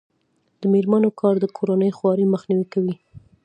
[0.59, 2.95] د میرمنو کار د کورنۍ خوارۍ مخنیوی کوي.